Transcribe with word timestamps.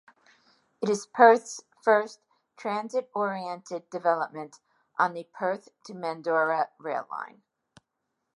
It 0.81 0.89
is 0.89 1.05
Perth's 1.05 1.61
first 1.83 2.21
transit-oriented 2.57 3.87
development 3.91 4.59
on 4.97 5.13
the 5.13 5.25
Perth 5.25 5.69
to 5.85 5.93
Mandurah 5.93 6.69
rail 6.79 7.05
line. 7.11 7.43